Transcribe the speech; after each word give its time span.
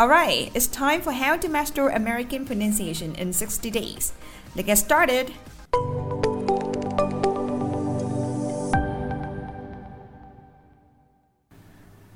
Alright, 0.00 0.50
it's 0.54 0.66
time 0.66 1.02
for 1.02 1.12
how 1.12 1.36
to 1.36 1.48
master 1.48 1.88
American 1.88 2.46
pronunciation 2.46 3.14
in 3.14 3.32
60 3.32 3.70
days. 3.70 4.12
Let's 4.54 4.66
get 4.66 4.78
started. 4.78 5.26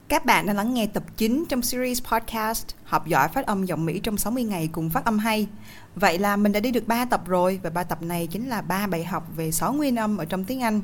Các 0.09 0.25
bạn 0.25 0.47
đang 0.47 0.57
lắng 0.57 0.75
nghe 0.75 0.87
tập 0.87 1.03
9 1.17 1.45
trong 1.49 1.63
series 1.63 2.03
podcast 2.03 2.67
Học 2.85 3.07
giỏi 3.07 3.29
phát 3.29 3.47
âm 3.47 3.65
giọng 3.65 3.85
Mỹ 3.85 4.01
trong 4.03 4.17
60 4.17 4.45
ngày 4.45 4.69
cùng 4.73 4.91
phát 4.91 5.05
âm 5.05 5.19
hay. 5.19 5.47
Vậy 5.95 6.19
là 6.19 6.37
mình 6.37 6.53
đã 6.53 6.61
đi 6.61 6.71
được 6.71 6.89
3 6.89 7.05
tập 7.05 7.27
rồi 7.27 7.61
và 7.63 7.71
3 7.71 7.85
tập 7.85 8.03
này 8.03 8.27
chính 8.27 8.49
là 8.49 8.63
3 8.63 8.87
bài 8.87 9.05
học 9.05 9.27
về 9.37 9.51
6 9.51 9.73
nguyên 9.73 9.97
âm 9.97 10.17
ở 10.17 10.25
trong 10.25 10.45
tiếng 10.45 10.63
Anh. 10.63 10.81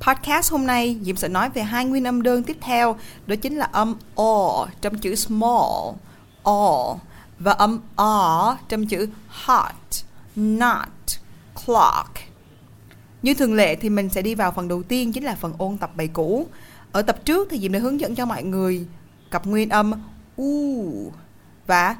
Podcast 0.00 0.52
hôm 0.52 0.66
nay 0.66 0.96
Diệm 1.02 1.16
sẽ 1.16 1.28
nói 1.28 1.50
về 1.50 1.62
hai 1.62 1.84
nguyên 1.84 2.06
âm 2.06 2.22
đơn 2.22 2.42
tiếp 2.42 2.56
theo, 2.60 2.96
đó 3.26 3.36
chính 3.36 3.56
là 3.56 3.68
âm 3.72 3.96
O 4.14 4.66
trong 4.80 4.98
chữ 4.98 5.14
small, 5.14 5.94
All 6.44 7.00
và 7.38 7.52
âm 7.52 7.80
R 7.96 8.68
trong 8.68 8.86
chữ 8.86 9.08
hot, 9.28 9.74
not, 10.36 10.88
clock. 11.66 12.10
Như 13.22 13.34
thường 13.34 13.54
lệ 13.54 13.76
thì 13.76 13.90
mình 13.90 14.08
sẽ 14.08 14.22
đi 14.22 14.34
vào 14.34 14.52
phần 14.52 14.68
đầu 14.68 14.82
tiên 14.82 15.12
chính 15.12 15.24
là 15.24 15.34
phần 15.34 15.52
ôn 15.58 15.78
tập 15.78 15.90
bài 15.96 16.08
cũ. 16.08 16.46
Ở 16.92 17.02
tập 17.02 17.24
trước 17.24 17.48
thì 17.50 17.58
Diệm 17.60 17.72
đã 17.72 17.78
hướng 17.78 18.00
dẫn 18.00 18.14
cho 18.14 18.26
mọi 18.26 18.42
người 18.42 18.86
cặp 19.30 19.46
nguyên 19.46 19.68
âm 19.68 19.92
U 20.36 21.12
và 21.66 21.96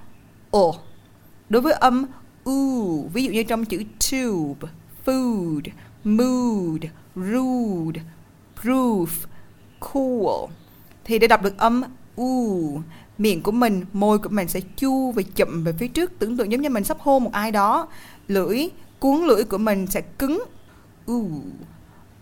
O. 0.51 0.73
Đối 1.49 1.63
với 1.63 1.73
âm 1.73 2.07
U, 2.45 3.09
ví 3.09 3.25
dụ 3.25 3.31
như 3.31 3.43
trong 3.43 3.65
chữ 3.65 3.83
tube, 4.11 4.69
food, 5.07 5.63
mood, 6.05 6.85
rude, 7.15 8.01
proof, 8.63 9.07
cool 9.81 10.51
thì 11.05 11.19
để 11.19 11.27
đọc 11.27 11.43
được 11.43 11.59
âm 11.59 11.83
U, 12.17 12.81
miệng 13.19 13.43
của 13.43 13.53
mình, 13.53 13.85
môi 13.93 14.19
của 14.19 14.29
mình 14.29 14.49
sẽ 14.49 14.61
chu 14.77 15.13
và 15.13 15.23
chậm 15.35 15.65
về 15.65 15.73
phía 15.73 15.89
trước, 15.89 16.13
tưởng 16.19 16.37
tượng 16.37 16.53
giống 16.53 16.61
như 16.61 16.71
mình 16.71 16.85
sắp 16.85 16.97
hôn 17.01 17.25
một 17.25 17.33
ai 17.33 17.51
đó. 17.53 17.89
Lưỡi, 18.29 18.69
cuốn 18.99 19.21
lưỡi 19.27 19.45
của 19.45 19.59
mình 19.59 19.87
sẽ 19.87 20.01
cứng. 20.01 20.45
U, 21.07 21.31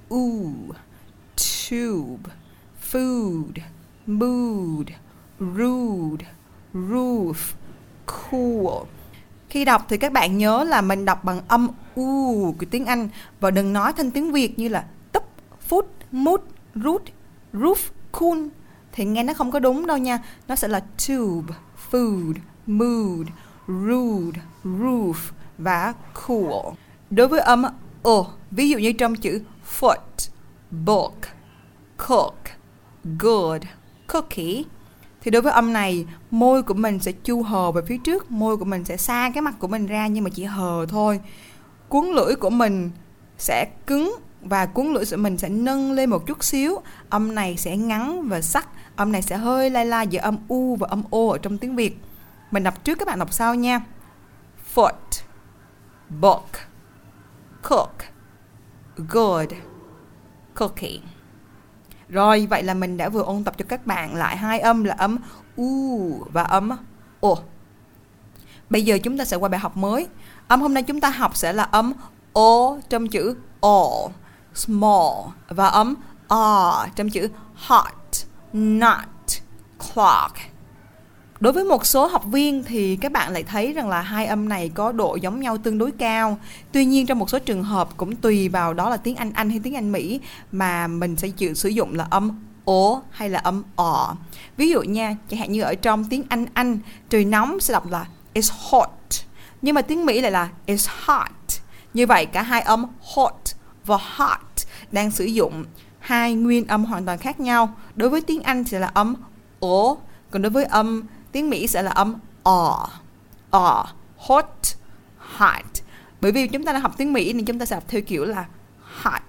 U, 0.08 0.50
tube, 1.36 2.32
food, 2.90 3.52
mood, 4.06 4.86
rude, 5.38 6.26
roof, 6.75 7.54
cool. 8.06 8.86
Khi 9.48 9.64
đọc 9.64 9.86
thì 9.88 9.97
các 9.98 10.12
bạn 10.12 10.38
nhớ 10.38 10.64
là 10.64 10.81
mình 10.81 11.04
đọc 11.04 11.25
bằng 11.25 11.41
âm 11.48 11.69
u 11.94 12.52
của 12.58 12.66
tiếng 12.70 12.86
Anh 12.86 13.08
và 13.41 13.50
đừng 13.50 13.72
nói 13.72 13.92
thành 13.92 14.10
tiếng 14.10 14.32
Việt 14.32 14.58
như 14.58 14.69
là 14.69 14.84
tấp, 15.12 15.22
phút, 15.60 15.88
mút, 16.12 16.44
root, 16.75 17.02
roof, 17.52 17.76
cool 18.12 18.38
thì 18.92 19.04
nghe 19.04 19.22
nó 19.22 19.34
không 19.34 19.50
có 19.50 19.58
đúng 19.58 19.86
đâu 19.86 19.98
nha. 19.98 20.19
Nó 20.48 20.56
sẽ 20.56 20.69
là 20.69 20.80
tube, 21.08 21.54
food, 21.91 22.34
mood, 22.66 23.26
rude, 23.69 24.41
roof 24.64 25.14
và 25.58 25.94
cool. 26.26 26.75
Đối 27.10 27.28
với 27.28 27.41
âm 27.41 27.62
o, 28.02 28.25
ví 28.50 28.69
dụ 28.69 28.78
như 28.78 28.92
trong 28.92 29.14
chữ 29.14 29.42
foot, 29.78 30.28
book, 30.70 31.14
cook, 31.97 32.34
good, 33.19 33.62
cookie 34.06 34.62
thì 35.22 35.31
đối 35.31 35.42
với 35.42 35.52
âm 35.52 35.72
này 35.72 36.06
môi 36.31 36.62
của 36.62 36.75
mình 36.75 36.98
sẽ 36.98 37.12
chu 37.12 37.42
hờ 37.42 37.72
về 37.72 37.82
phía 37.86 37.98
trước 37.98 38.31
môi 38.31 38.56
của 38.56 38.64
mình 38.64 38.84
sẽ 38.84 38.97
xa 38.97 39.31
cái 39.34 39.42
mặt 39.42 39.54
của 39.58 39.69
mình 39.69 39.86
ra 39.86 40.06
nhưng 40.06 40.25
mà 40.25 40.31
chỉ 40.34 40.44
hờ 40.44 40.86
thôi 40.88 41.20
cuốn 41.88 42.06
lưỡi 42.06 42.34
của 42.34 42.50
mình 42.50 42.91
sẽ 43.38 43.66
cứng 43.86 44.16
và 44.41 44.66
cuốn 44.66 44.86
lưỡi 44.86 45.04
của 45.10 45.16
mình 45.16 45.38
sẽ 45.38 45.48
nâng 45.48 45.92
lên 45.92 46.10
một 46.10 46.26
chút 46.26 46.44
xíu 46.44 46.78
âm 47.08 47.34
này 47.34 47.56
sẽ 47.56 47.76
ngắn 47.76 48.28
và 48.28 48.41
sắc 48.41 48.69
âm 48.97 49.12
này 49.12 49.22
sẽ 49.22 49.36
hơi 49.36 49.70
lai 49.70 49.86
lai 49.86 50.06
giữa 50.06 50.20
âm 50.20 50.38
u 50.48 50.76
và 50.76 50.86
âm 50.91 51.03
o 51.10 51.32
ở 51.32 51.38
trong 51.38 51.58
tiếng 51.58 51.76
việt 51.76 52.00
mình 52.50 52.62
đọc 52.62 52.84
trước 52.84 52.98
các 52.98 53.08
bạn 53.08 53.19
đọc 53.19 53.32
sau 53.32 53.54
nha 53.54 53.80
foot 54.75 54.92
book 56.08 56.50
cook 57.62 57.94
good 58.97 59.48
cooking. 60.54 61.02
rồi, 62.08 62.47
vậy 62.50 62.62
là 62.62 62.75
mình 62.75 62.97
đã 62.97 63.08
vừa 63.08 63.22
ôn 63.22 63.44
tập 63.44 63.54
cho 63.58 63.64
các 63.69 63.86
bạn 63.86 64.14
lại 64.14 64.36
hai 64.36 64.60
âm 64.60 64.84
là 64.84 64.94
âm 64.98 65.19
u 65.56 66.26
và 66.32 66.42
âm 66.42 66.70
o. 67.20 67.34
Bây 68.70 68.84
giờ 68.84 68.98
chúng 69.02 69.19
ta 69.19 69.25
sẽ 69.25 69.36
qua 69.36 69.48
bài 69.48 69.60
học 69.60 69.76
mới. 69.76 70.08
Âm 70.48 70.60
hôm 70.60 70.75
nay 70.75 70.82
chúng 70.82 71.00
ta 71.00 71.10
học 71.10 71.36
sẽ 71.36 71.52
là 71.52 71.62
âm 71.62 71.92
o 72.32 72.76
trong 72.88 73.08
chữ 73.08 73.36
all, 73.60 74.12
small 74.54 75.28
và 75.48 75.66
âm 75.66 75.94
r 76.31 76.34
trong 76.97 77.10
chữ 77.10 77.28
hot, 77.54 77.92
not, 78.52 79.08
clock. 79.78 80.36
Đối 81.40 81.52
với 81.52 81.64
một 81.64 81.86
số 81.86 82.06
học 82.06 82.24
viên 82.24 82.64
thì 82.64 82.96
các 82.96 83.12
bạn 83.12 83.32
lại 83.32 83.42
thấy 83.42 83.72
rằng 83.72 83.88
là 83.88 84.00
hai 84.00 84.26
âm 84.26 84.48
này 84.48 84.68
có 84.68 84.92
độ 84.92 85.16
giống 85.16 85.40
nhau 85.40 85.58
tương 85.58 85.78
đối 85.78 85.90
cao. 85.90 86.38
Tuy 86.72 86.84
nhiên 86.84 87.06
trong 87.06 87.18
một 87.18 87.30
số 87.30 87.38
trường 87.38 87.62
hợp 87.62 87.88
cũng 87.96 88.16
tùy 88.16 88.48
vào 88.48 88.74
đó 88.74 88.90
là 88.90 88.96
tiếng 88.96 89.16
Anh 89.16 89.32
Anh 89.32 89.50
hay 89.50 89.60
tiếng 89.62 89.76
Anh 89.76 89.92
Mỹ 89.92 90.20
mà 90.52 90.86
mình 90.86 91.16
sẽ 91.16 91.28
chịu 91.28 91.54
sử 91.54 91.68
dụng 91.68 91.94
là 91.94 92.06
âm 92.10 92.44
ố 92.64 93.02
hay 93.10 93.30
là 93.30 93.38
âm 93.38 93.62
ỏ. 93.76 94.16
Ví 94.56 94.70
dụ 94.70 94.82
nha, 94.82 95.16
chẳng 95.28 95.40
hạn 95.40 95.52
như 95.52 95.62
ở 95.62 95.74
trong 95.74 96.04
tiếng 96.04 96.22
Anh 96.28 96.46
Anh 96.54 96.78
trời 97.08 97.24
nóng 97.24 97.60
sẽ 97.60 97.72
đọc 97.72 97.90
là 97.90 98.06
it's 98.34 98.52
hot. 98.70 98.90
Nhưng 99.62 99.74
mà 99.74 99.82
tiếng 99.82 100.06
Mỹ 100.06 100.20
lại 100.20 100.30
là 100.30 100.48
it's 100.66 100.88
hot. 101.04 101.30
Như 101.94 102.06
vậy 102.06 102.26
cả 102.26 102.42
hai 102.42 102.60
âm 102.60 102.84
hot 103.14 103.34
và 103.84 103.98
hot 104.16 104.40
đang 104.92 105.10
sử 105.10 105.24
dụng 105.24 105.64
hai 106.02 106.34
nguyên 106.34 106.66
âm 106.66 106.84
hoàn 106.84 107.06
toàn 107.06 107.18
khác 107.18 107.40
nhau. 107.40 107.74
Đối 107.94 108.08
với 108.08 108.20
tiếng 108.20 108.42
Anh 108.42 108.64
sẽ 108.64 108.78
là 108.78 108.86
âm 108.86 109.14
o, 109.60 109.96
còn 110.30 110.42
đối 110.42 110.50
với 110.50 110.64
âm 110.64 111.02
tiếng 111.32 111.50
Mỹ 111.50 111.66
sẽ 111.66 111.82
là 111.82 111.90
âm 111.90 112.14
o, 112.42 112.88
o, 113.50 113.86
hot, 114.18 114.46
hot. 115.18 115.64
Bởi 116.20 116.32
vì 116.32 116.48
chúng 116.48 116.64
ta 116.64 116.72
đang 116.72 116.82
học 116.82 116.94
tiếng 116.96 117.12
Mỹ 117.12 117.32
nên 117.32 117.44
chúng 117.44 117.58
ta 117.58 117.64
sẽ 117.64 117.76
học 117.76 117.84
theo 117.88 118.00
kiểu 118.00 118.24
là 118.24 118.46
hot, 118.80 119.22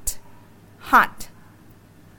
hot. 0.80 1.10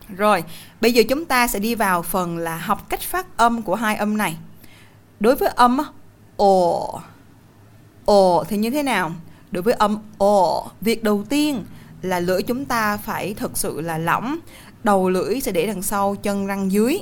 Rồi, 0.08 0.44
bây 0.80 0.92
giờ 0.92 1.02
chúng 1.08 1.24
ta 1.24 1.48
sẽ 1.48 1.58
đi 1.58 1.74
vào 1.74 2.02
phần 2.02 2.38
là 2.38 2.56
học 2.56 2.88
cách 2.88 3.00
phát 3.00 3.36
âm 3.36 3.62
của 3.62 3.74
hai 3.74 3.96
âm 3.96 4.16
này. 4.16 4.36
Đối 5.20 5.36
với 5.36 5.48
âm 5.48 5.78
o, 6.36 7.00
o 8.04 8.44
thì 8.48 8.56
như 8.56 8.70
thế 8.70 8.82
nào? 8.82 9.12
Đối 9.50 9.62
với 9.62 9.74
âm 9.74 9.98
o, 10.18 10.64
việc 10.80 11.02
đầu 11.04 11.24
tiên 11.28 11.64
là 12.04 12.20
lưỡi 12.20 12.42
chúng 12.42 12.64
ta 12.64 12.96
phải 12.96 13.34
thực 13.34 13.58
sự 13.58 13.80
là 13.80 13.98
lỏng. 13.98 14.38
Đầu 14.84 15.10
lưỡi 15.10 15.40
sẽ 15.40 15.52
để 15.52 15.66
đằng 15.66 15.82
sau, 15.82 16.16
chân 16.22 16.46
răng 16.46 16.72
dưới. 16.72 17.00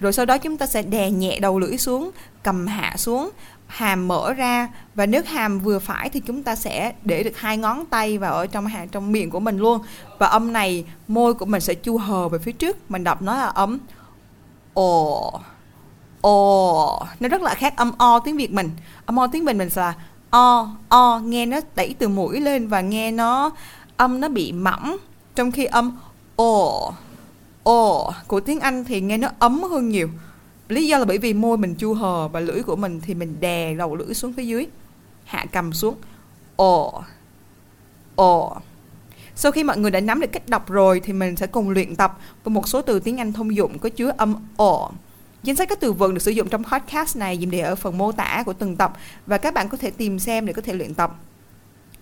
Rồi 0.00 0.12
sau 0.12 0.26
đó 0.26 0.38
chúng 0.38 0.56
ta 0.56 0.66
sẽ 0.66 0.82
đè 0.82 1.10
nhẹ 1.10 1.38
đầu 1.40 1.58
lưỡi 1.58 1.78
xuống 1.78 2.10
cầm 2.42 2.66
hạ 2.66 2.94
xuống 2.96 3.30
hàm 3.66 4.08
mở 4.08 4.32
ra. 4.32 4.68
Và 4.94 5.06
nếu 5.06 5.22
hàm 5.26 5.58
vừa 5.58 5.78
phải 5.78 6.08
thì 6.08 6.20
chúng 6.20 6.42
ta 6.42 6.56
sẽ 6.56 6.92
để 7.04 7.22
được 7.22 7.36
hai 7.36 7.56
ngón 7.56 7.86
tay 7.86 8.18
vào 8.18 8.34
ở 8.34 8.46
trong 8.46 8.66
hàm 8.66 8.88
trong 8.88 9.12
miệng 9.12 9.30
của 9.30 9.40
mình 9.40 9.58
luôn. 9.58 9.80
Và 10.18 10.26
âm 10.26 10.52
này 10.52 10.84
môi 11.08 11.34
của 11.34 11.44
mình 11.44 11.60
sẽ 11.60 11.74
chu 11.74 11.98
hờ 11.98 12.28
về 12.28 12.38
phía 12.38 12.52
trước. 12.52 12.90
Mình 12.90 13.04
đọc 13.04 13.22
nó 13.22 13.36
là 13.36 13.46
âm 13.46 13.78
ồ 14.74 15.40
ồ. 16.20 17.06
Nó 17.20 17.28
rất 17.28 17.42
là 17.42 17.54
khác 17.54 17.76
âm 17.76 17.92
o 17.98 18.18
tiếng 18.18 18.36
việt 18.36 18.52
mình. 18.52 18.70
Âm 19.06 19.18
o 19.18 19.26
tiếng 19.26 19.44
mình 19.44 19.58
mình 19.58 19.68
là 19.74 19.94
o 20.30 20.70
o 20.88 21.20
nghe 21.24 21.46
nó 21.46 21.60
đẩy 21.74 21.94
từ 21.98 22.08
mũi 22.08 22.40
lên 22.40 22.68
và 22.68 22.80
nghe 22.80 23.12
nó 23.12 23.50
âm 24.00 24.20
nó 24.20 24.28
bị 24.28 24.52
mỏng 24.52 24.96
trong 25.34 25.52
khi 25.52 25.64
âm 25.64 25.98
ồ 26.36 26.92
ồ 27.62 28.12
của 28.26 28.40
tiếng 28.40 28.60
Anh 28.60 28.84
thì 28.84 29.00
nghe 29.00 29.18
nó 29.18 29.28
ấm 29.38 29.62
hơn 29.62 29.88
nhiều 29.88 30.08
lý 30.68 30.86
do 30.86 30.98
là 30.98 31.04
bởi 31.04 31.18
vì 31.18 31.34
môi 31.34 31.56
mình 31.56 31.74
chu 31.74 31.94
hờ 31.94 32.28
và 32.28 32.40
lưỡi 32.40 32.62
của 32.62 32.76
mình 32.76 33.00
thì 33.00 33.14
mình 33.14 33.40
đè 33.40 33.74
đầu 33.74 33.96
lưỡi 33.96 34.14
xuống 34.14 34.32
phía 34.32 34.44
dưới, 34.44 34.66
hạ 35.24 35.46
cầm 35.52 35.72
xuống 35.72 35.94
ồ 36.56 37.02
ồ. 38.14 38.56
Sau 39.34 39.52
khi 39.52 39.64
mọi 39.64 39.78
người 39.78 39.90
đã 39.90 40.00
nắm 40.00 40.20
được 40.20 40.32
cách 40.32 40.48
đọc 40.48 40.68
rồi 40.68 41.00
thì 41.00 41.12
mình 41.12 41.36
sẽ 41.36 41.46
cùng 41.46 41.70
luyện 41.70 41.96
tập 41.96 42.18
với 42.44 42.52
một 42.52 42.68
số 42.68 42.82
từ 42.82 43.00
tiếng 43.00 43.16
Anh 43.16 43.32
thông 43.32 43.56
dụng 43.56 43.78
có 43.78 43.88
chứa 43.88 44.12
âm 44.16 44.34
ồ. 44.56 44.90
Danh 45.42 45.56
sách 45.56 45.68
các 45.68 45.80
từ 45.80 45.92
vựng 45.92 46.14
được 46.14 46.22
sử 46.22 46.30
dụng 46.30 46.48
trong 46.48 46.64
podcast 46.64 47.16
này 47.16 47.38
dìm 47.40 47.50
để 47.50 47.60
ở 47.60 47.74
phần 47.74 47.98
mô 47.98 48.12
tả 48.12 48.42
của 48.46 48.52
từng 48.52 48.76
tập 48.76 48.92
và 49.26 49.38
các 49.38 49.54
bạn 49.54 49.68
có 49.68 49.76
thể 49.76 49.90
tìm 49.90 50.18
xem 50.18 50.46
để 50.46 50.52
có 50.52 50.62
thể 50.62 50.72
luyện 50.72 50.94
tập. 50.94 51.16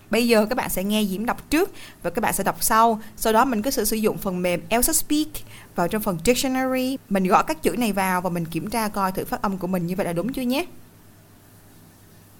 Bây 0.09 0.27
giờ 0.27 0.45
các 0.45 0.55
bạn 0.55 0.69
sẽ 0.69 0.83
nghe 0.83 1.05
Diễm 1.05 1.25
đọc 1.25 1.49
trước 1.49 1.71
và 2.03 2.09
các 2.09 2.21
bạn 2.21 2.33
sẽ 2.33 2.43
đọc 2.43 2.57
sau. 2.63 3.01
Sau 3.15 3.33
đó 3.33 3.45
mình 3.45 3.61
có 3.61 3.71
sử 3.71 3.95
dụng 3.95 4.17
phần 4.17 4.41
mềm 4.41 4.61
Elsa 4.69 4.93
Speak 4.93 5.27
vào 5.75 5.87
trong 5.87 6.01
phần 6.01 6.17
dictionary. 6.25 6.97
Mình 7.09 7.27
gõ 7.27 7.43
các 7.43 7.63
chữ 7.63 7.75
này 7.77 7.93
vào 7.93 8.21
và 8.21 8.29
mình 8.29 8.45
kiểm 8.45 8.69
tra 8.69 8.87
coi 8.87 9.11
thử 9.11 9.25
phát 9.25 9.41
âm 9.41 9.57
của 9.57 9.67
mình 9.67 9.87
như 9.87 9.95
vậy 9.95 10.05
là 10.05 10.13
đúng 10.13 10.33
chưa 10.33 10.41
nhé. 10.41 10.65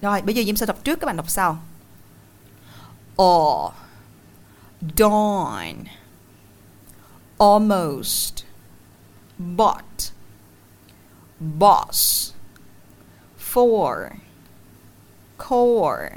Rồi, 0.01 0.21
bây 0.21 0.35
giờ 0.35 0.43
Diễm 0.43 0.55
sẽ 0.55 0.65
đọc 0.65 0.83
trước 0.83 0.99
các 0.99 1.07
bạn 1.07 1.17
đọc 1.17 1.29
sau. 1.29 1.57
Or 3.21 3.71
dawn 4.95 5.75
almost 7.37 8.43
but 9.37 10.11
boss 11.39 12.31
for 13.53 14.09
core 15.37 16.09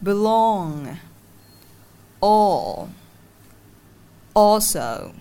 belong. 0.00 0.98
All. 2.20 2.88
Also. 4.34 5.12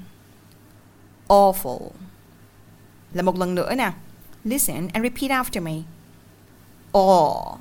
Awful. 1.27 1.91
Là 3.13 3.23
một 3.23 3.37
lần 3.37 3.55
nữa 3.55 3.75
nè. 3.75 3.91
Listen 4.43 4.87
and 4.93 5.03
repeat 5.03 5.31
after 5.31 5.61
me. 5.61 5.83
All 6.93 7.59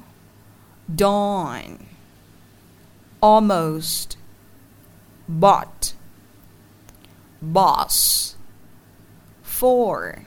dawn 0.89 1.79
almost. 3.21 4.17
But 5.29 5.95
boss. 7.43 8.37
For. 9.43 10.25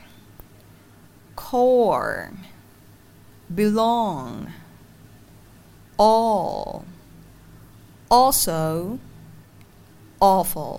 Core. 1.35 2.31
Belong 3.49 4.47
all 6.01 6.81
also 8.09 8.85
awful. 10.19 10.77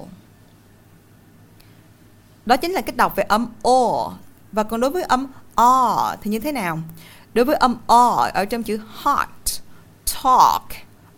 Đó 2.47 2.57
chính 2.57 2.73
là 2.73 2.81
cách 2.81 2.97
đọc 2.97 3.17
về 3.17 3.25
âm 3.25 3.47
o 3.63 4.13
và 4.53 4.63
còn 4.63 4.81
đối 4.81 4.91
với 4.91 5.03
âm 5.03 5.27
o 5.55 6.17
thì 6.23 6.31
như 6.31 6.39
thế 6.39 6.53
nào? 6.53 6.79
Đối 7.35 7.45
với 7.45 7.57
âm 7.57 7.77
o 7.87 8.31
ở 8.35 8.45
trong 8.45 8.63
chữ 8.63 8.81
hot 8.87 9.29
talk, 10.25 10.63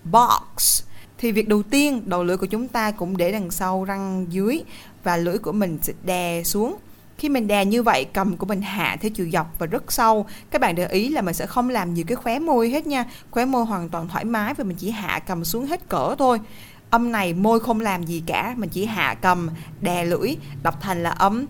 box, 0.04 0.82
thì 1.18 1.32
việc 1.32 1.48
đầu 1.48 1.62
tiên 1.62 2.02
đầu 2.06 2.24
lưỡi 2.24 2.36
của 2.36 2.46
chúng 2.46 2.68
ta 2.68 2.90
cũng 2.90 3.16
để 3.16 3.32
đằng 3.32 3.50
sau 3.50 3.84
răng 3.84 4.26
dưới 4.28 4.62
và 5.04 5.16
lưỡi 5.16 5.38
của 5.38 5.52
mình 5.52 5.78
sẽ 5.82 5.92
đè 6.04 6.42
xuống 6.42 6.76
khi 7.18 7.28
mình 7.28 7.46
đè 7.46 7.64
như 7.64 7.82
vậy, 7.82 8.04
cầm 8.04 8.36
của 8.36 8.46
mình 8.46 8.62
hạ 8.62 8.96
theo 9.00 9.10
chiều 9.10 9.30
dọc 9.32 9.58
và 9.58 9.66
rất 9.66 9.92
sâu. 9.92 10.26
Các 10.50 10.60
bạn 10.60 10.74
để 10.74 10.86
ý 10.86 11.08
là 11.08 11.22
mình 11.22 11.34
sẽ 11.34 11.46
không 11.46 11.68
làm 11.68 11.94
nhiều 11.94 12.04
cái 12.08 12.16
khóe 12.16 12.38
môi 12.38 12.70
hết 12.70 12.86
nha. 12.86 13.04
Khóe 13.30 13.44
môi 13.44 13.64
hoàn 13.64 13.88
toàn 13.88 14.08
thoải 14.08 14.24
mái 14.24 14.54
và 14.54 14.64
mình 14.64 14.76
chỉ 14.76 14.90
hạ 14.90 15.18
cầm 15.26 15.44
xuống 15.44 15.66
hết 15.66 15.88
cỡ 15.88 16.14
thôi. 16.18 16.40
Âm 16.90 17.12
này 17.12 17.32
môi 17.32 17.60
không 17.60 17.80
làm 17.80 18.02
gì 18.02 18.22
cả, 18.26 18.54
mình 18.56 18.70
chỉ 18.70 18.86
hạ 18.86 19.14
cầm, 19.20 19.50
đè 19.80 20.04
lưỡi, 20.04 20.36
đọc 20.62 20.80
thành 20.80 21.02
là 21.02 21.10
âm 21.10 21.46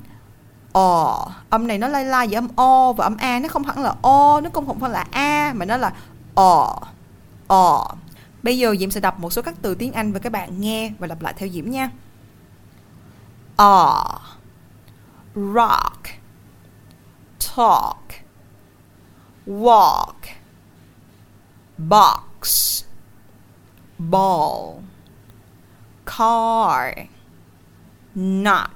o. 0.73 1.27
Âm 1.51 1.67
này 1.67 1.79
nó 1.79 1.89
lai 1.89 2.05
lai 2.05 2.27
với 2.27 2.35
âm 2.35 2.49
o 2.57 2.93
và 2.93 3.05
âm 3.05 3.17
a, 3.17 3.39
nó 3.39 3.49
không 3.49 3.65
hẳn 3.65 3.83
là 3.83 3.95
o, 4.03 4.41
nó 4.41 4.51
cũng 4.51 4.67
không 4.67 4.81
phải 4.81 4.91
là 4.91 5.07
a, 5.11 5.53
mà 5.57 5.65
nó 5.65 5.77
là 5.77 5.93
o 6.35 6.81
o. 7.47 7.95
Bây 8.43 8.59
giờ 8.59 8.75
diễm 8.81 8.91
sẽ 8.91 9.01
đọc 9.01 9.21
một 9.21 9.33
số 9.33 9.43
các 9.43 9.55
từ 9.63 9.75
tiếng 9.75 9.93
anh 9.93 10.13
và 10.13 10.19
các 10.19 10.33
bạn 10.33 10.61
nghe 10.61 10.93
và 10.99 11.07
lặp 11.07 11.23
lại 11.23 11.35
theo 11.37 11.49
diễm 11.49 11.71
nha. 11.71 11.91
O 13.57 14.21
rock, 15.35 16.09
talk, 17.39 18.03
walk, 19.47 20.15
box, 21.79 22.85
ball, 23.99 24.83
car, 26.05 26.95
not. 28.15 28.71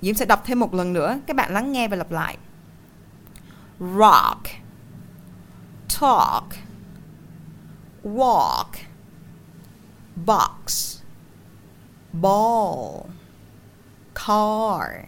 Diễm 0.00 0.14
sẽ 0.14 0.24
đọc 0.24 0.42
thêm 0.44 0.60
một 0.60 0.74
lần 0.74 0.92
nữa, 0.92 1.18
Các 1.26 1.36
bạn 1.36 1.52
lắng 1.52 1.72
nghe 1.72 1.88
và 1.88 1.96
lặp 1.96 2.10
lại. 2.10 2.38
Rock, 3.80 4.62
Talk, 6.02 6.56
Walk, 8.02 8.76
Box, 10.16 10.98
Ball. 12.12 13.11
Car 14.26 15.04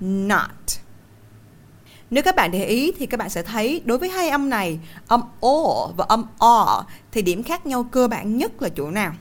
Not 0.00 0.50
nếu 2.12 2.22
các 2.22 2.36
bạn 2.36 2.50
để 2.50 2.64
ý 2.64 2.92
thì 2.98 3.06
các 3.06 3.16
bạn 3.16 3.30
sẽ 3.30 3.42
thấy 3.42 3.82
đối 3.84 3.98
với 3.98 4.08
hai 4.08 4.28
âm 4.28 4.50
này, 4.50 4.78
âm 5.06 5.22
O 5.40 5.86
và 5.96 6.04
âm 6.08 6.24
O 6.38 6.84
thì 7.12 7.22
điểm 7.22 7.42
khác 7.42 7.66
nhau 7.66 7.86
cơ 7.90 8.08
bản 8.08 8.36
nhất 8.38 8.62
là 8.62 8.68
chỗ 8.68 8.90
nào? 8.90 9.12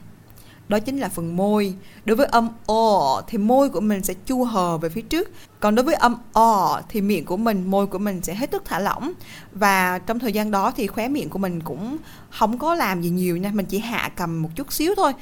Đó 0.69 0.79
chính 0.79 0.99
là 0.99 1.09
phần 1.09 1.35
môi. 1.35 1.75
Đối 2.05 2.15
với 2.15 2.25
âm 2.25 2.49
O 2.65 3.21
thì 3.27 3.37
môi 3.37 3.69
của 3.69 3.79
mình 3.79 4.03
sẽ 4.03 4.13
chu 4.13 4.43
hờ 4.43 4.77
về 4.77 4.89
phía 4.89 5.01
trước. 5.01 5.31
Còn 5.59 5.75
đối 5.75 5.83
với 5.85 5.95
âm 5.95 6.15
O 6.33 6.81
thì 6.89 7.01
miệng 7.01 7.25
của 7.25 7.37
mình, 7.37 7.71
môi 7.71 7.87
của 7.87 7.97
mình 7.97 8.21
sẽ 8.23 8.35
hết 8.35 8.51
sức 8.51 8.65
thả 8.65 8.79
lỏng. 8.79 9.11
Và 9.51 9.99
trong 9.99 10.19
thời 10.19 10.33
gian 10.33 10.51
đó 10.51 10.71
thì 10.75 10.87
khóe 10.87 11.07
miệng 11.07 11.29
của 11.29 11.39
mình 11.39 11.61
cũng 11.61 11.97
không 12.29 12.57
có 12.57 12.75
làm 12.75 13.01
gì 13.01 13.09
nhiều 13.09 13.37
nha. 13.37 13.51
Mình 13.53 13.65
chỉ 13.65 13.79
hạ 13.79 14.11
cầm 14.15 14.41
một 14.41 14.49
chút 14.55 14.73
xíu 14.73 14.93
thôi. 14.95 15.13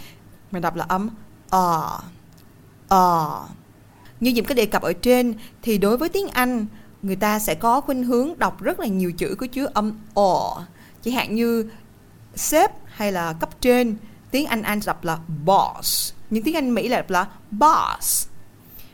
Mình 0.52 0.62
đọc 0.62 0.76
là 0.76 0.86
âm 0.88 1.10
O. 1.50 2.02
O. 2.88 3.48
Như 4.20 4.34
Diệm 4.36 4.46
có 4.46 4.54
đề 4.54 4.66
cập 4.66 4.82
ở 4.82 4.94
trên, 4.94 5.34
thì 5.62 5.78
đối 5.78 5.98
với 5.98 6.10
tiếng 6.10 6.28
Anh, 6.28 6.66
người 7.02 7.16
ta 7.16 7.40
sẽ 7.40 7.56
có 7.56 7.82
khuynh 7.82 8.04
hướng 8.04 8.34
đọc 8.38 8.62
rất 8.62 8.80
là 8.80 8.88
nhiều 8.88 9.12
chữ 9.12 9.36
có 9.40 9.48
chứa 9.48 9.68
âm 9.74 10.00
o. 10.14 10.66
Chẳng 11.02 11.14
hạn 11.14 11.36
như 11.36 11.70
sếp 12.36 12.72
hay 12.86 13.12
là 13.12 13.34
cấp 13.34 13.62
trên, 13.62 13.98
tiếng 14.32 14.46
anh 14.46 14.62
anh 14.62 14.80
đọc 14.86 15.04
là 15.04 15.20
boss. 15.46 16.14
Nhưng 16.30 16.44
tiếng 16.44 16.56
anh 16.56 16.74
mỹ 16.74 16.88
là 16.88 16.98
đọc 16.98 17.10
là 17.10 17.28
boss. 17.52 18.28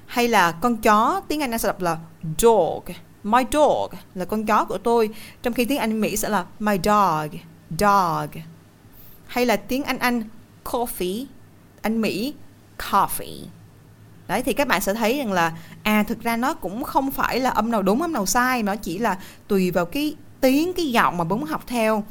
Hay 0.05 0.27
là 0.27 0.51
con 0.51 0.77
chó, 0.77 1.21
tiếng 1.27 1.41
anh 1.41 1.51
anh 1.51 1.59
sẽ 1.59 1.67
đọc 1.67 1.81
là 1.81 1.97
dog. 2.37 2.83
My 3.23 3.43
dog 3.51 3.91
là 4.15 4.25
con 4.25 4.45
chó 4.45 4.65
của 4.65 4.77
tôi, 4.77 5.09
trong 5.41 5.53
khi 5.53 5.65
tiếng 5.65 5.77
anh 5.77 6.01
mỹ 6.01 6.17
sẽ 6.17 6.29
là 6.29 6.45
my 6.59 6.77
dog 6.83 7.39
dog. 7.79 8.41
Hay 9.25 9.45
là 9.45 9.55
tiếng 9.55 9.83
anh 9.83 9.99
anh, 9.99 10.23
coffee, 10.63 11.25
anh 11.81 12.01
mỹ, 12.01 12.33
coffee 12.77 13.45
đấy, 14.27 14.43
thì 14.43 14.53
các 14.53 14.67
bạn 14.67 14.81
sẽ 14.81 14.93
thấy 14.93 15.17
rằng 15.17 15.31
là 15.31 15.53
à 15.83 16.03
thực 16.03 16.23
ra 16.23 16.37
nó 16.37 16.53
cũng 16.53 16.83
không 16.83 17.11
phải 17.11 17.39
là 17.39 17.49
âm 17.49 17.71
nào 17.71 17.81
đúng, 17.81 18.01
âm 18.01 18.13
nào 18.13 18.25
sai 18.25 18.63
mà 18.63 18.73
nó 18.73 18.75
chỉ 18.75 18.97
là 18.97 19.17
tùy 19.47 19.71
vào 19.71 19.85
cái 19.85 20.15
tiếng, 20.41 20.73
cái 20.73 20.91
giọng 20.91 21.17
mà 21.17 21.23
muốn 21.23 21.45
học 21.45 21.63
theo. 21.67 22.03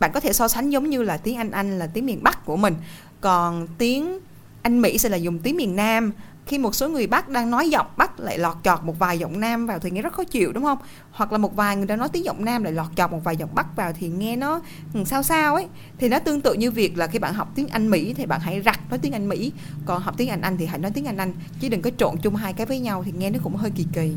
Bạn 0.00 0.10
có 0.14 0.20
thể 0.20 0.32
so 0.32 0.48
sánh 0.48 0.70
giống 0.70 0.90
như 0.90 1.02
là 1.02 1.16
tiếng 1.16 1.36
anh 1.36 1.50
anh 1.50 1.78
là 1.78 1.86
tiếng 1.86 2.06
miền 2.06 2.22
bắc 2.22 2.44
của 2.44 2.56
mình. 2.56 2.74
Còn 3.20 3.66
tiếng 3.78 4.18
anh 4.62 4.82
mỹ 4.82 4.98
sẽ 4.98 5.08
là 5.08 5.16
dùng 5.16 5.38
tiếng 5.38 5.56
miền 5.56 5.76
nam 5.76 6.12
khi 6.46 6.58
một 6.58 6.74
số 6.74 6.88
người 6.88 7.06
Bắc 7.06 7.28
đang 7.28 7.50
nói 7.50 7.70
giọng 7.70 7.86
Bắc 7.96 8.20
lại 8.20 8.38
lọt 8.38 8.56
chọt 8.64 8.84
một 8.84 8.98
vài 8.98 9.18
giọng 9.18 9.40
Nam 9.40 9.66
vào 9.66 9.78
thì 9.78 9.90
nghe 9.90 10.02
rất 10.02 10.12
khó 10.12 10.24
chịu 10.24 10.52
đúng 10.52 10.64
không? 10.64 10.78
Hoặc 11.10 11.32
là 11.32 11.38
một 11.38 11.56
vài 11.56 11.76
người 11.76 11.86
đang 11.86 11.98
nói 11.98 12.08
tiếng 12.08 12.24
giọng 12.24 12.44
Nam 12.44 12.62
lại 12.62 12.72
lọt 12.72 12.86
chọt 12.96 13.10
một 13.10 13.20
vài 13.24 13.36
giọng 13.36 13.54
Bắc 13.54 13.76
vào 13.76 13.92
thì 13.92 14.08
nghe 14.08 14.36
nó 14.36 14.60
ừ, 14.94 15.04
sao 15.06 15.22
sao 15.22 15.54
ấy. 15.54 15.66
Thì 15.98 16.08
nó 16.08 16.18
tương 16.18 16.40
tự 16.40 16.54
như 16.54 16.70
việc 16.70 16.98
là 16.98 17.06
khi 17.06 17.18
bạn 17.18 17.34
học 17.34 17.48
tiếng 17.54 17.68
Anh 17.68 17.90
Mỹ 17.90 18.14
thì 18.14 18.26
bạn 18.26 18.40
hãy 18.40 18.62
rặt 18.62 18.90
nói 18.90 18.98
tiếng 18.98 19.12
Anh 19.12 19.28
Mỹ, 19.28 19.52
còn 19.86 20.02
học 20.02 20.14
tiếng 20.16 20.28
Anh 20.28 20.40
Anh 20.40 20.56
thì 20.56 20.66
hãy 20.66 20.78
nói 20.78 20.90
tiếng 20.94 21.04
Anh 21.04 21.16
Anh 21.16 21.32
chứ 21.60 21.68
đừng 21.68 21.82
có 21.82 21.90
trộn 21.98 22.16
chung 22.22 22.36
hai 22.36 22.52
cái 22.52 22.66
với 22.66 22.78
nhau 22.78 23.02
thì 23.06 23.12
nghe 23.18 23.30
nó 23.30 23.38
cũng 23.42 23.56
hơi 23.56 23.70
kỳ 23.70 23.86
kỳ. 23.92 24.12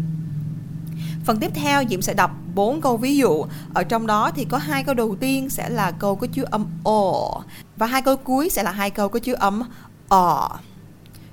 Phần 1.25 1.39
tiếp 1.39 1.51
theo 1.55 1.83
Diệm 1.89 2.01
sẽ 2.01 2.13
đọc 2.13 2.31
bốn 2.55 2.81
câu 2.81 2.97
ví 2.97 3.17
dụ. 3.17 3.45
Ở 3.73 3.83
trong 3.83 4.07
đó 4.07 4.31
thì 4.35 4.45
có 4.45 4.57
hai 4.57 4.83
câu 4.83 4.95
đầu 4.95 5.15
tiên 5.19 5.49
sẽ 5.49 5.69
là 5.69 5.91
câu 5.91 6.15
có 6.15 6.27
chứa 6.27 6.45
âm 6.51 6.65
o 6.83 7.41
và 7.77 7.87
hai 7.87 8.01
câu 8.01 8.15
cuối 8.15 8.49
sẽ 8.49 8.63
là 8.63 8.71
hai 8.71 8.89
câu 8.89 9.09
có 9.09 9.19
chứa 9.19 9.33
âm 9.33 9.63
o. 10.07 10.59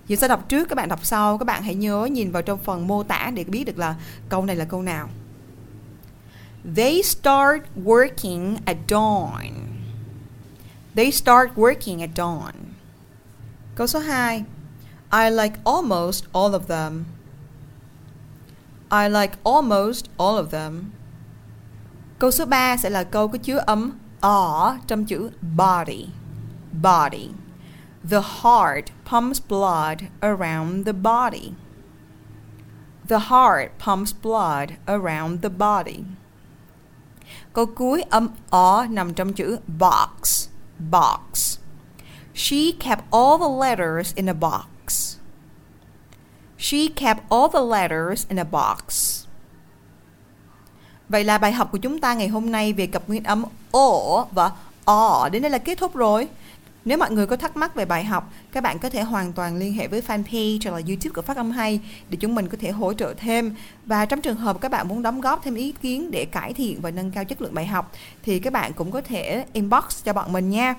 Diệu 0.08 0.16
sẽ 0.16 0.28
đọc 0.28 0.48
trước, 0.48 0.68
các 0.68 0.74
bạn 0.74 0.88
đọc 0.88 1.04
sau. 1.04 1.38
Các 1.38 1.44
bạn 1.44 1.62
hãy 1.62 1.74
nhớ 1.74 2.08
nhìn 2.12 2.32
vào 2.32 2.42
trong 2.42 2.58
phần 2.58 2.86
mô 2.86 3.02
tả 3.02 3.30
để 3.34 3.44
biết 3.44 3.64
được 3.64 3.78
là 3.78 3.94
câu 4.28 4.44
này 4.44 4.56
là 4.56 4.64
câu 4.64 4.82
nào. 4.82 5.08
They 6.76 7.02
start 7.02 7.62
working 7.84 8.56
at 8.64 8.76
dawn. 8.88 9.52
They 10.94 11.10
start 11.10 11.50
working 11.56 12.00
at 12.00 12.10
dawn. 12.16 12.52
Câu 13.74 13.86
số 13.86 13.98
2. 13.98 14.44
I 15.12 15.30
like 15.30 15.56
almost 15.64 16.24
all 16.32 16.54
of 16.54 16.60
them. 16.60 17.04
I 18.90 19.08
like 19.08 19.36
almost 19.44 20.04
all 20.16 20.36
of 20.36 20.46
them. 20.46 20.90
Câu 22.18 22.30
số 22.30 22.46
3 22.46 22.76
sẽ 22.76 22.90
là 22.90 23.04
câu 23.04 23.28
có 23.28 23.38
chứa 23.38 23.58
âm 23.58 23.92
ở 24.20 24.76
trong 24.86 25.04
chữ 25.04 25.30
body. 25.56 26.08
Body. 26.82 27.28
The 28.10 28.20
heart 28.20 28.84
pumps 29.10 29.40
blood 29.48 30.02
around 30.20 30.86
the 30.86 30.92
body. 30.92 31.52
The 33.08 33.18
heart 33.18 33.70
pumps 33.84 34.14
blood 34.22 34.70
around 34.86 35.42
the 35.42 35.48
body. 35.48 36.04
Câu 37.52 37.66
cuối 37.66 38.02
âm 38.02 38.28
o 38.50 38.86
nằm 38.90 39.14
trong 39.14 39.32
chữ 39.32 39.58
box. 39.66 40.48
box. 40.78 41.58
She 42.34 42.72
kept 42.80 43.02
all 43.10 43.38
the 43.38 43.66
letters 43.66 44.14
in 44.14 44.26
a 44.26 44.34
box. 44.34 45.16
She 46.58 46.88
kept 46.88 47.20
all 47.30 47.48
the 47.52 47.60
letters 47.60 48.26
in 48.28 48.38
a 48.38 48.44
box. 48.44 49.24
Vậy 51.08 51.24
là 51.24 51.38
bài 51.38 51.52
học 51.52 51.68
của 51.72 51.78
chúng 51.78 52.00
ta 52.00 52.14
ngày 52.14 52.28
hôm 52.28 52.50
nay 52.50 52.72
về 52.72 52.86
cặp 52.86 53.08
nguyên 53.08 53.24
âm 53.24 53.44
o 53.72 54.24
và 54.32 54.50
o 54.84 55.28
đến 55.28 55.42
đây 55.42 55.50
là 55.50 55.58
kết 55.58 55.78
thúc 55.78 55.94
rồi. 55.94 56.28
Nếu 56.86 56.98
mọi 56.98 57.10
người 57.10 57.26
có 57.26 57.36
thắc 57.36 57.56
mắc 57.56 57.74
về 57.74 57.84
bài 57.84 58.04
học, 58.04 58.32
các 58.52 58.62
bạn 58.62 58.78
có 58.78 58.90
thể 58.90 59.02
hoàn 59.02 59.32
toàn 59.32 59.56
liên 59.56 59.72
hệ 59.72 59.88
với 59.88 60.00
fanpage 60.00 60.58
hoặc 60.64 60.70
là 60.70 60.82
YouTube 60.86 61.14
của 61.14 61.22
Phát 61.22 61.36
âm 61.36 61.50
hay 61.50 61.80
để 62.10 62.18
chúng 62.20 62.34
mình 62.34 62.48
có 62.48 62.56
thể 62.60 62.70
hỗ 62.70 62.92
trợ 62.92 63.14
thêm. 63.16 63.54
Và 63.86 64.04
trong 64.06 64.20
trường 64.20 64.36
hợp 64.36 64.60
các 64.60 64.70
bạn 64.70 64.88
muốn 64.88 65.02
đóng 65.02 65.20
góp 65.20 65.44
thêm 65.44 65.54
ý 65.54 65.72
kiến 65.82 66.10
để 66.10 66.24
cải 66.24 66.52
thiện 66.52 66.80
và 66.80 66.90
nâng 66.90 67.10
cao 67.10 67.24
chất 67.24 67.42
lượng 67.42 67.54
bài 67.54 67.66
học 67.66 67.92
thì 68.22 68.38
các 68.38 68.52
bạn 68.52 68.72
cũng 68.72 68.90
có 68.90 69.00
thể 69.00 69.44
inbox 69.52 70.04
cho 70.04 70.12
bọn 70.12 70.32
mình 70.32 70.50
nha. 70.50 70.74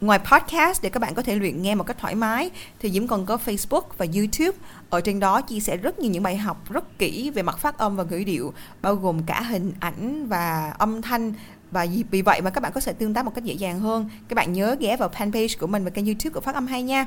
Ngoài 0.00 0.18
podcast 0.18 0.82
để 0.82 0.90
các 0.90 1.00
bạn 1.00 1.14
có 1.14 1.22
thể 1.22 1.34
luyện 1.36 1.62
nghe 1.62 1.74
một 1.74 1.84
cách 1.84 1.98
thoải 1.98 2.14
mái 2.14 2.50
thì 2.80 2.90
Diễm 2.90 3.06
còn 3.06 3.26
có 3.26 3.38
Facebook 3.46 3.82
và 3.98 4.06
YouTube. 4.14 4.58
Ở 4.90 5.00
trên 5.00 5.20
đó 5.20 5.40
chia 5.40 5.60
sẻ 5.60 5.76
rất 5.76 5.98
nhiều 5.98 6.10
những 6.10 6.22
bài 6.22 6.36
học 6.36 6.70
rất 6.70 6.98
kỹ 6.98 7.30
về 7.30 7.42
mặt 7.42 7.58
phát 7.58 7.78
âm 7.78 7.96
và 7.96 8.04
ngữ 8.04 8.22
điệu, 8.26 8.52
bao 8.82 8.94
gồm 8.94 9.22
cả 9.22 9.42
hình 9.42 9.72
ảnh 9.80 10.26
và 10.28 10.74
âm 10.78 11.02
thanh 11.02 11.32
và 11.70 11.86
vì 12.10 12.22
vậy 12.22 12.40
mà 12.40 12.50
các 12.50 12.60
bạn 12.60 12.72
có 12.72 12.80
thể 12.80 12.92
tương 12.92 13.14
tác 13.14 13.24
một 13.24 13.34
cách 13.34 13.44
dễ 13.44 13.54
dàng 13.54 13.80
hơn. 13.80 14.08
Các 14.28 14.34
bạn 14.34 14.52
nhớ 14.52 14.76
ghé 14.80 14.96
vào 14.96 15.08
fanpage 15.08 15.56
của 15.60 15.66
mình 15.66 15.84
và 15.84 15.90
kênh 15.90 16.06
YouTube 16.06 16.30
của 16.34 16.40
Phát 16.40 16.54
âm 16.54 16.66
hay 16.66 16.82
nha. 16.82 17.06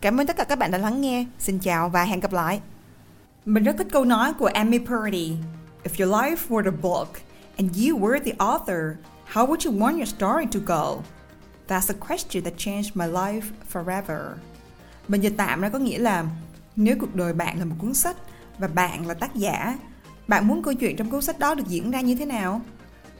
Cảm 0.00 0.20
ơn 0.20 0.26
tất 0.26 0.36
cả 0.36 0.44
các 0.44 0.58
bạn 0.58 0.70
đã 0.70 0.78
lắng 0.78 1.00
nghe. 1.00 1.26
Xin 1.38 1.58
chào 1.58 1.88
và 1.88 2.04
hẹn 2.04 2.20
gặp 2.20 2.32
lại. 2.32 2.60
Mình 3.44 3.64
rất 3.64 3.76
thích 3.78 3.86
câu 3.92 4.04
nói 4.04 4.32
của 4.34 4.46
Amy 4.46 4.78
Purdy. 4.78 5.36
If 5.84 6.04
your 6.04 6.14
life 6.14 6.36
were 6.48 6.64
a 6.64 6.76
book 6.82 7.08
and 7.56 7.76
you 7.76 7.98
were 7.98 8.20
the 8.24 8.32
author, 8.38 8.96
how 9.32 9.46
would 9.46 9.70
you 9.70 9.78
want 9.78 9.96
your 9.96 10.08
story 10.08 10.46
to 10.52 10.60
go? 10.66 11.02
That's 11.68 11.94
a 11.94 12.08
question 12.08 12.44
that 12.44 12.54
changed 12.56 12.90
my 12.94 13.06
life 13.06 13.42
forever. 13.72 14.20
Mình 15.08 15.20
dịch 15.20 15.34
tạm 15.36 15.60
ra 15.60 15.68
có 15.68 15.78
nghĩa 15.78 15.98
là 15.98 16.24
nếu 16.76 16.96
cuộc 17.00 17.14
đời 17.14 17.32
bạn 17.32 17.58
là 17.58 17.64
một 17.64 17.76
cuốn 17.78 17.94
sách 17.94 18.16
và 18.58 18.68
bạn 18.68 19.06
là 19.06 19.14
tác 19.14 19.34
giả, 19.34 19.78
bạn 20.28 20.48
muốn 20.48 20.62
câu 20.62 20.74
chuyện 20.74 20.96
trong 20.96 21.10
cuốn 21.10 21.22
sách 21.22 21.38
đó 21.38 21.54
được 21.54 21.64
diễn 21.68 21.90
ra 21.90 22.00
như 22.00 22.14
thế 22.14 22.24
nào? 22.26 22.60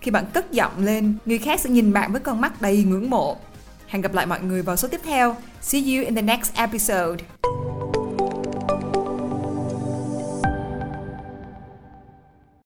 khi 0.00 0.10
bạn 0.10 0.24
cất 0.34 0.52
giọng 0.52 0.72
lên, 0.84 1.14
người 1.26 1.38
khác 1.38 1.60
sẽ 1.60 1.70
nhìn 1.70 1.92
bạn 1.92 2.12
với 2.12 2.20
con 2.20 2.40
mắt 2.40 2.62
đầy 2.62 2.84
ngưỡng 2.84 3.10
mộ. 3.10 3.36
Hẹn 3.86 4.02
gặp 4.02 4.14
lại 4.14 4.26
mọi 4.26 4.40
người 4.40 4.62
vào 4.62 4.76
số 4.76 4.88
tiếp 4.88 5.00
theo. 5.04 5.36
See 5.60 5.80
you 5.80 6.04
in 6.04 6.14
the 6.14 6.22
next 6.22 6.54
episode. 6.54 7.24